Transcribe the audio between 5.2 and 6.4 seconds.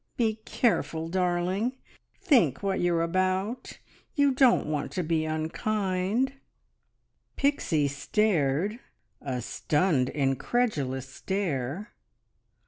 unkind"